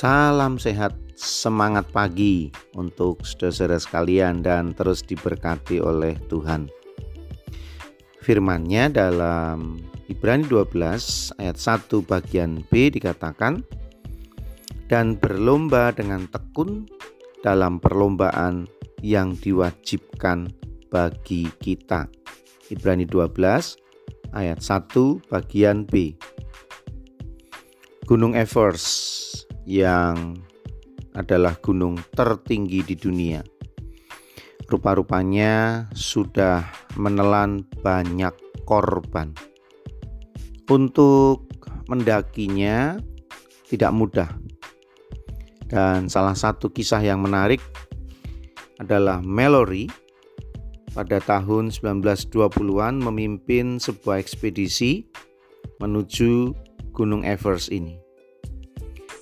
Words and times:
Salam 0.00 0.56
sehat, 0.56 0.96
semangat 1.12 1.84
pagi 1.92 2.48
untuk 2.72 3.20
saudara-saudara 3.20 3.76
sekalian 3.76 4.40
dan 4.40 4.72
terus 4.72 5.04
diberkati 5.04 5.76
oleh 5.76 6.16
Tuhan. 6.32 6.72
Firman-Nya 8.24 8.96
dalam 8.96 9.76
Ibrani 10.08 10.48
12 10.48 11.36
ayat 11.36 11.56
1 11.60 12.00
bagian 12.08 12.64
B 12.72 12.88
dikatakan 12.88 13.60
dan 14.88 15.20
berlomba 15.20 15.92
dengan 15.92 16.24
tekun 16.32 16.88
dalam 17.44 17.76
perlombaan 17.76 18.72
yang 19.04 19.36
diwajibkan 19.36 20.48
bagi 20.88 21.44
kita. 21.60 22.08
Ibrani 22.72 23.04
12 23.04 23.36
ayat 24.32 24.64
1 24.64 25.28
bagian 25.28 25.84
B. 25.84 26.16
Gunung 28.08 28.32
Everest 28.32 29.49
yang 29.68 30.38
adalah 31.14 31.58
gunung 31.58 31.98
tertinggi 32.14 32.86
di 32.86 32.94
dunia. 32.94 33.42
Rupa-rupanya 34.70 35.86
sudah 35.90 36.62
menelan 36.94 37.66
banyak 37.82 38.30
korban. 38.62 39.34
Untuk 40.70 41.50
mendakinya 41.90 42.94
tidak 43.66 43.90
mudah. 43.90 44.30
Dan 45.66 46.06
salah 46.06 46.38
satu 46.38 46.70
kisah 46.70 47.02
yang 47.02 47.22
menarik 47.22 47.58
adalah 48.78 49.18
Mallory 49.22 49.90
pada 50.94 51.18
tahun 51.18 51.74
1920-an 51.74 52.98
memimpin 52.98 53.78
sebuah 53.78 54.22
ekspedisi 54.22 55.06
menuju 55.78 56.54
Gunung 56.90 57.22
Everest 57.22 57.70
ini 57.70 58.09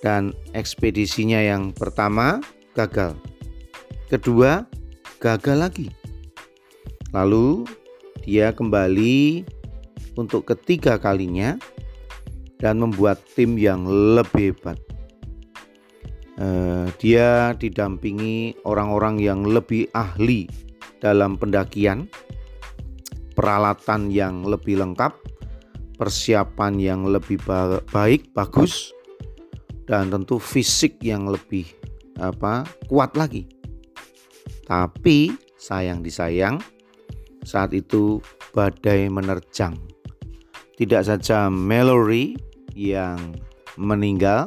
dan 0.00 0.32
ekspedisinya 0.56 1.40
yang 1.40 1.72
pertama 1.76 2.40
gagal. 2.72 3.16
Kedua, 4.08 4.64
gagal 5.20 5.56
lagi. 5.56 5.88
Lalu 7.12 7.68
dia 8.24 8.52
kembali 8.52 9.44
untuk 10.18 10.48
ketiga 10.48 10.98
kalinya 10.98 11.56
dan 12.60 12.80
membuat 12.80 13.20
tim 13.36 13.56
yang 13.56 13.88
lebih 13.88 14.52
hebat. 14.52 14.78
Uh, 16.40 16.88
dia 16.96 17.52
didampingi 17.60 18.56
orang-orang 18.64 19.20
yang 19.20 19.44
lebih 19.44 19.92
ahli 19.92 20.48
dalam 21.04 21.36
pendakian, 21.36 22.08
peralatan 23.36 24.08
yang 24.08 24.44
lebih 24.48 24.80
lengkap, 24.80 25.12
persiapan 26.00 26.80
yang 26.80 27.04
lebih 27.04 27.36
baik, 27.92 28.32
bagus, 28.32 28.92
dan 29.90 30.06
tentu 30.06 30.38
fisik 30.38 31.02
yang 31.02 31.26
lebih 31.26 31.66
apa 32.22 32.62
kuat 32.86 33.18
lagi. 33.18 33.50
Tapi 34.70 35.34
sayang 35.58 36.06
disayang 36.06 36.62
saat 37.42 37.74
itu 37.74 38.22
badai 38.54 39.10
menerjang. 39.10 39.74
Tidak 40.78 41.02
saja 41.02 41.50
Mallory 41.50 42.38
yang 42.78 43.34
meninggal, 43.74 44.46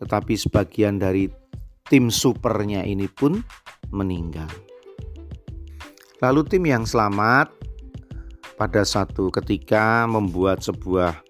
tetapi 0.00 0.32
sebagian 0.32 0.96
dari 0.96 1.28
tim 1.84 2.08
supernya 2.08 2.88
ini 2.88 3.04
pun 3.04 3.44
meninggal. 3.92 4.48
Lalu 6.24 6.40
tim 6.48 6.64
yang 6.64 6.88
selamat 6.88 7.52
pada 8.56 8.80
satu 8.80 9.28
ketika 9.28 10.08
membuat 10.08 10.64
sebuah 10.64 11.20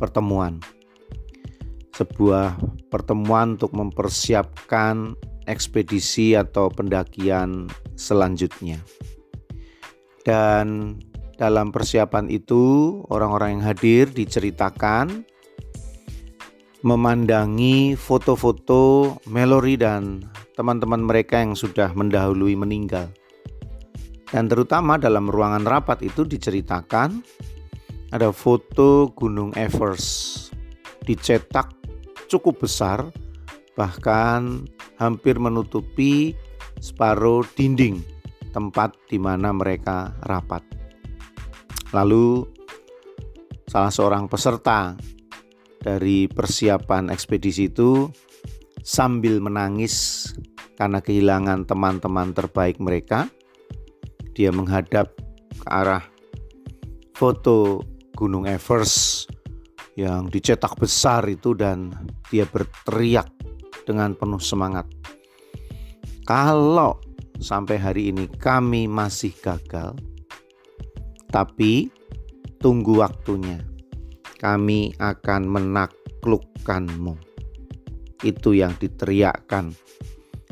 pertemuan 0.00 0.56
sebuah 1.98 2.54
pertemuan 2.94 3.58
untuk 3.58 3.74
mempersiapkan 3.74 5.18
ekspedisi 5.50 6.38
atau 6.38 6.70
pendakian 6.70 7.66
selanjutnya. 7.98 8.78
Dan 10.22 10.94
dalam 11.34 11.74
persiapan 11.74 12.30
itu, 12.30 12.98
orang-orang 13.10 13.58
yang 13.58 13.64
hadir 13.66 14.04
diceritakan 14.14 15.26
memandangi 16.86 17.98
foto-foto 17.98 19.18
Mallory 19.26 19.74
dan 19.74 20.22
teman-teman 20.54 21.02
mereka 21.02 21.42
yang 21.42 21.58
sudah 21.58 21.90
mendahului 21.98 22.54
meninggal. 22.54 23.10
Dan 24.28 24.46
terutama 24.46 25.00
dalam 25.00 25.26
ruangan 25.26 25.64
rapat 25.64 26.04
itu 26.04 26.22
diceritakan 26.22 27.24
ada 28.12 28.30
foto 28.30 29.10
Gunung 29.16 29.56
Everest 29.56 30.48
dicetak 31.08 31.77
cukup 32.28 32.62
besar, 32.62 33.08
bahkan 33.74 34.68
hampir 35.00 35.40
menutupi 35.40 36.36
separuh 36.78 37.42
dinding 37.56 38.04
tempat 38.52 38.94
di 39.08 39.16
mana 39.16 39.50
mereka 39.50 40.14
rapat. 40.24 40.62
Lalu, 41.96 42.44
salah 43.64 43.92
seorang 43.92 44.28
peserta 44.28 44.94
dari 45.80 46.28
persiapan 46.28 47.08
ekspedisi 47.08 47.72
itu 47.72 48.12
sambil 48.84 49.40
menangis 49.40 50.28
karena 50.76 51.00
kehilangan 51.02 51.64
teman-teman 51.64 52.36
terbaik 52.36 52.78
mereka. 52.78 53.26
Dia 54.36 54.54
menghadap 54.54 55.18
ke 55.58 55.66
arah 55.66 56.06
foto 57.18 57.82
Gunung 58.14 58.46
Everest 58.46 59.26
yang 59.98 60.30
dicetak 60.30 60.78
besar 60.78 61.26
itu 61.26 61.58
dan 61.58 61.90
dia 62.30 62.46
berteriak 62.46 63.26
dengan 63.82 64.14
penuh 64.14 64.38
semangat. 64.38 64.86
Kalau 66.22 67.02
sampai 67.42 67.82
hari 67.82 68.14
ini 68.14 68.30
kami 68.30 68.86
masih 68.86 69.34
gagal, 69.42 69.98
tapi 71.34 71.90
tunggu 72.62 73.02
waktunya. 73.02 73.58
Kami 74.38 74.94
akan 75.02 75.50
menaklukkanmu. 75.50 77.18
Itu 78.22 78.54
yang 78.54 78.78
diteriakkan 78.78 79.74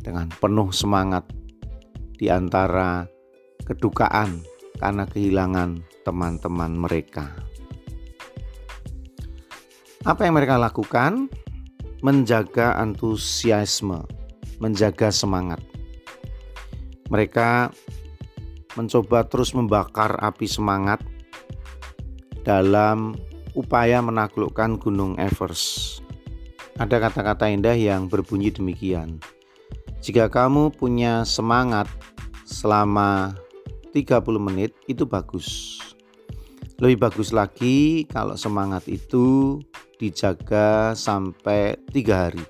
dengan 0.03 0.27
penuh 0.43 0.75
semangat 0.75 1.23
di 2.19 2.27
antara 2.27 3.07
kedukaan 3.63 4.43
karena 4.83 5.07
kehilangan 5.07 5.87
teman-teman 6.03 6.75
mereka. 6.75 7.31
Apa 10.07 10.23
yang 10.23 10.39
mereka 10.39 10.55
lakukan? 10.55 11.27
Menjaga 11.99 12.79
antusiasme, 12.79 14.07
menjaga 14.63 15.11
semangat. 15.11 15.59
Mereka 17.11 17.75
mencoba 18.79 19.27
terus 19.27 19.51
membakar 19.51 20.15
api 20.23 20.47
semangat 20.47 21.03
dalam 22.47 23.19
upaya 23.59 23.99
menaklukkan 23.99 24.79
Gunung 24.79 25.19
Everest. 25.19 25.99
Ada 26.79 27.03
kata-kata 27.03 27.51
indah 27.51 27.75
yang 27.75 28.07
berbunyi 28.07 28.55
demikian. 28.55 29.19
Jika 30.07 30.31
kamu 30.31 30.71
punya 30.71 31.27
semangat 31.27 31.91
selama 32.47 33.35
30 33.91 34.23
menit 34.39 34.71
itu 34.87 35.03
bagus. 35.03 35.83
Lebih 36.79 37.11
bagus 37.11 37.35
lagi 37.35 38.07
kalau 38.07 38.39
semangat 38.39 38.87
itu 38.87 39.59
dijaga 39.97 40.93
sampai 40.93 41.77
tiga 41.91 42.29
hari. 42.29 42.45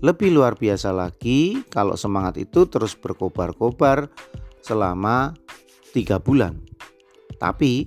Lebih 0.00 0.32
luar 0.32 0.56
biasa 0.56 0.96
lagi 0.96 1.60
kalau 1.68 1.92
semangat 1.94 2.40
itu 2.40 2.64
terus 2.66 2.96
berkobar-kobar 2.96 4.08
selama 4.64 5.36
tiga 5.92 6.16
bulan. 6.16 6.56
Tapi 7.36 7.84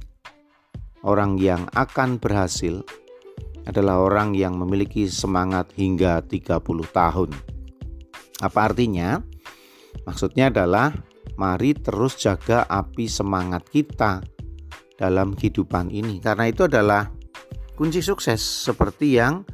orang 1.06 1.38
yang 1.42 1.66
akan 1.74 2.22
berhasil 2.22 2.86
adalah 3.64 4.04
orang 4.04 4.36
yang 4.36 4.60
memiliki 4.60 5.08
semangat 5.08 5.72
hingga 5.78 6.22
30 6.26 6.60
tahun. 6.92 7.30
Apa 8.44 8.60
artinya? 8.72 9.24
Maksudnya 10.04 10.52
adalah 10.52 10.92
mari 11.40 11.72
terus 11.78 12.20
jaga 12.20 12.68
api 12.68 13.08
semangat 13.08 13.64
kita 13.72 14.20
dalam 15.00 15.34
kehidupan 15.38 15.94
ini. 15.94 16.20
Karena 16.20 16.50
itu 16.50 16.68
adalah 16.68 17.13
kunci 17.74 18.02
sukses 18.06 18.40
seperti 18.40 19.18
yang 19.18 19.46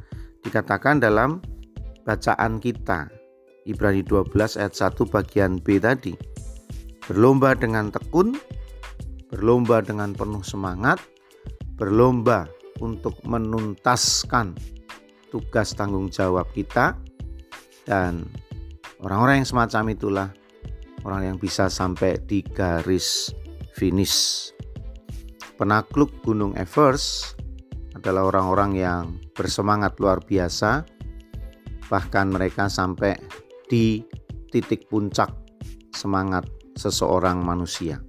dikatakan 0.44 1.00
dalam 1.00 1.40
bacaan 2.04 2.60
kita. 2.60 3.08
Ibrani 3.68 4.00
12 4.02 4.56
ayat 4.56 4.72
1 4.72 4.96
bagian 5.12 5.60
B 5.60 5.76
tadi. 5.76 6.16
Berlomba 7.04 7.52
dengan 7.52 7.92
tekun, 7.92 8.38
berlomba 9.28 9.84
dengan 9.84 10.16
penuh 10.16 10.40
semangat, 10.40 11.00
berlomba 11.76 12.48
untuk 12.80 13.18
menuntaskan 13.26 14.56
tugas 15.28 15.76
tanggung 15.76 16.08
jawab 16.10 16.48
kita 16.56 16.96
dan 17.84 18.26
orang-orang 19.00 19.44
yang 19.44 19.48
semacam 19.48 19.84
itulah 19.92 20.28
orang 21.04 21.34
yang 21.34 21.36
bisa 21.40 21.68
sampai 21.72 22.20
di 22.24 22.44
garis 22.44 23.32
finish. 23.76 24.50
Penakluk 25.60 26.08
Gunung 26.24 26.56
Everest 26.56 27.39
adalah 28.00 28.32
orang-orang 28.32 28.72
yang 28.80 29.04
bersemangat 29.36 30.00
luar 30.00 30.24
biasa 30.24 30.88
bahkan 31.92 32.32
mereka 32.32 32.72
sampai 32.72 33.20
di 33.68 34.00
titik 34.48 34.88
puncak 34.88 35.28
semangat 35.92 36.48
seseorang 36.80 37.44
manusia. 37.44 38.00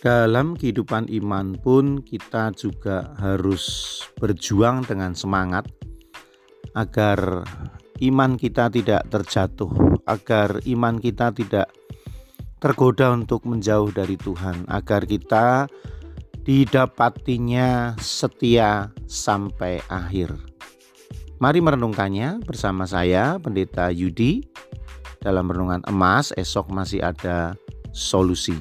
Dalam 0.00 0.56
kehidupan 0.56 1.08
iman 1.22 1.56
pun 1.60 2.00
kita 2.04 2.52
juga 2.56 3.12
harus 3.20 3.96
berjuang 4.16 4.84
dengan 4.84 5.12
semangat 5.16 5.68
agar 6.72 7.44
iman 8.00 8.36
kita 8.40 8.72
tidak 8.72 9.04
terjatuh, 9.12 10.00
agar 10.08 10.60
iman 10.64 10.96
kita 10.96 11.32
tidak 11.36 11.68
tergoda 12.60 13.12
untuk 13.12 13.44
menjauh 13.44 13.92
dari 13.92 14.16
Tuhan, 14.16 14.64
agar 14.68 15.04
kita 15.04 15.68
didapatinya 16.44 17.94
setia 18.00 18.90
sampai 19.06 19.80
akhir. 19.88 20.34
Mari 21.40 21.64
merenungkannya 21.64 22.44
bersama 22.44 22.84
saya, 22.84 23.40
Pendeta 23.40 23.88
Yudi, 23.88 24.44
dalam 25.24 25.48
renungan 25.48 25.80
emas. 25.88 26.36
Esok 26.36 26.68
masih 26.68 27.00
ada 27.00 27.56
solusi. 27.96 28.56